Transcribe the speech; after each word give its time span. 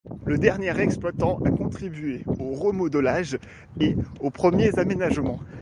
Le 0.25 0.39
dernier 0.39 0.79
exploitant 0.79 1.37
a 1.45 1.51
contribué 1.51 2.23
au 2.39 2.53
remodelage 2.55 3.37
et 3.79 3.95
aux 4.19 4.31
premiers 4.31 4.79
aménagements. 4.79 5.39